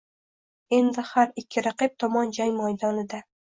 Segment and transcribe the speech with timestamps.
[0.77, 3.25] Endi har ikki raqib tomon jang maydonida.